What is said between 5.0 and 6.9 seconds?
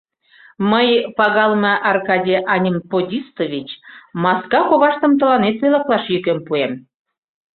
тыланет пӧлеклаш йӱкем пуэм.